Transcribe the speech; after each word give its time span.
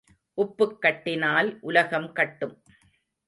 உப்புக் 0.37 0.81
கட்டினால் 0.81 1.57
உலகம் 1.61 2.11
கட்டும். 2.11 2.63